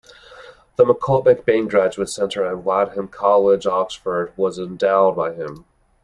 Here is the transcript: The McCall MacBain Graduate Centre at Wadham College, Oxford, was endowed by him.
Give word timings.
The 0.77 0.83
McCall 0.83 1.23
MacBain 1.23 1.69
Graduate 1.69 2.09
Centre 2.09 2.43
at 2.43 2.63
Wadham 2.63 3.07
College, 3.07 3.67
Oxford, 3.67 4.33
was 4.35 4.57
endowed 4.57 5.15
by 5.15 5.33
him. 5.35 5.63